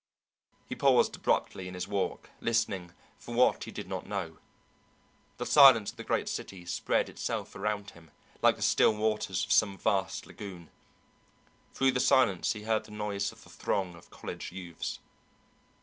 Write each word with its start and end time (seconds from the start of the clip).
He 0.67 0.73
paused 0.73 1.15
abruptly 1.15 1.67
in 1.67 1.75
his 1.75 1.87
walk, 1.87 2.31
listening, 2.39 2.91
for 3.19 3.35
what 3.35 3.65
he 3.65 3.71
did 3.71 3.87
not 3.87 4.07
know. 4.07 4.39
The 5.37 5.45
silence 5.45 5.91
of 5.91 5.97
the 5.97 6.03
great 6.03 6.27
city 6.27 6.65
spread 6.65 7.07
itself 7.07 7.55
around 7.55 7.91
him, 7.91 8.09
like 8.41 8.55
the 8.55 8.63
still 8.63 8.95
waters 8.95 9.45
of 9.45 9.51
some 9.51 9.77
vast 9.77 10.25
lagoon. 10.25 10.71
Through 11.75 11.91
the 11.91 11.99
silence 11.99 12.53
he 12.53 12.63
heard 12.63 12.85
the 12.85 12.91
noise 12.91 13.31
of 13.31 13.43
the 13.43 13.51
throng 13.51 13.93
of 13.93 14.09
college 14.09 14.51
youths. 14.51 14.97